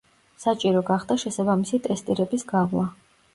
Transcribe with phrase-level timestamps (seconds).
[0.45, 2.89] საჭირო გახდა შესაბამისი ტესტირების გავლა.